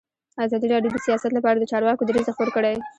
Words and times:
ازادي 0.45 0.67
راډیو 0.73 0.93
د 0.93 0.97
سیاست 1.05 1.31
لپاره 1.33 1.57
د 1.59 1.65
چارواکو 1.71 2.03
دریځ 2.09 2.27
خپور 2.33 2.49
کړی. 2.55 2.75